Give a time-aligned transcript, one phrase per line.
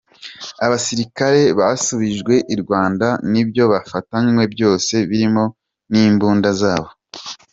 [0.65, 5.43] Abasirikare basubijwe i Rwanda n’ibyo bafatanywe byose birimo
[5.91, 6.89] n’imbunda zabo.